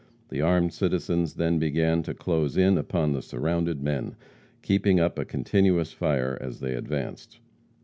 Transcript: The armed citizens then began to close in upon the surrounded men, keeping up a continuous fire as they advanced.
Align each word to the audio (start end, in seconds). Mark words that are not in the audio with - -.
The 0.29 0.41
armed 0.41 0.73
citizens 0.73 1.35
then 1.35 1.59
began 1.59 2.01
to 2.01 2.15
close 2.15 2.57
in 2.57 2.75
upon 2.75 3.11
the 3.11 3.21
surrounded 3.21 3.83
men, 3.83 4.15
keeping 4.63 4.99
up 4.99 5.19
a 5.19 5.25
continuous 5.25 5.91
fire 5.91 6.39
as 6.41 6.59
they 6.59 6.73
advanced. 6.73 7.39